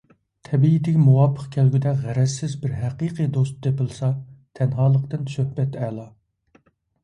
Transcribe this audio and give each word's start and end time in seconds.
تەبىئىتىگە 0.47 1.01
مۇۋاپىق 1.07 1.43
كەلگۈدەك 1.55 1.99
غەرەزسىز 2.07 2.57
بىر 2.65 2.75
ھەقىقىي 2.79 3.31
دوست 3.37 3.61
تېپىلسا، 3.69 4.13
تەنھالىقتىن 4.61 5.33
سۆھبەت 5.37 5.83
ئەلا. 5.87 6.11